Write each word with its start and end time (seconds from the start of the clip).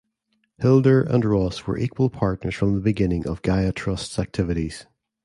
Hildur 0.57 1.01
and 1.03 1.23
Ross 1.23 1.67
were 1.67 1.77
equal 1.77 2.09
partners 2.09 2.55
from 2.55 2.73
the 2.73 2.81
beginning 2.81 3.27
of 3.27 3.43
Gaia 3.43 3.71
Trust’s 3.71 4.17
activities. 4.17 4.87